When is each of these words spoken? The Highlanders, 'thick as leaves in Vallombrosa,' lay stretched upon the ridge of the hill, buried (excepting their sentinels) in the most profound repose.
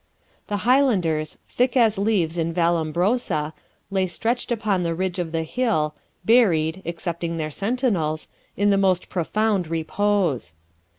The 0.47 0.57
Highlanders, 0.65 1.37
'thick 1.47 1.77
as 1.77 1.99
leaves 1.99 2.39
in 2.39 2.51
Vallombrosa,' 2.55 3.53
lay 3.91 4.07
stretched 4.07 4.51
upon 4.51 4.81
the 4.81 4.95
ridge 4.95 5.19
of 5.19 5.31
the 5.31 5.43
hill, 5.43 5.93
buried 6.25 6.81
(excepting 6.87 7.37
their 7.37 7.51
sentinels) 7.51 8.27
in 8.57 8.71
the 8.71 8.79
most 8.79 9.09
profound 9.09 9.67
repose. 9.67 10.55